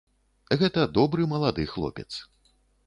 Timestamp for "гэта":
0.61-0.87